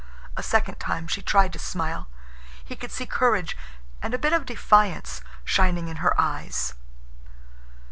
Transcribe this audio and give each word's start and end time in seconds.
A 0.35 0.41
second 0.41 0.79
time 0.79 1.05
she 1.07 1.21
tried 1.21 1.53
to 1.53 1.59
smile. 1.59 2.07
He 2.65 2.75
could 2.75 2.91
see 2.91 3.05
courage, 3.05 3.55
and 4.01 4.15
a 4.15 4.17
bit 4.17 4.33
of 4.33 4.47
defiance, 4.47 5.21
shining 5.45 5.89
in 5.89 5.97
her 5.97 6.19
eyes. 6.19 6.73